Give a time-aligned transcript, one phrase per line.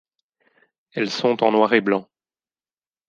[0.93, 2.09] Elles sont en noir et blanc.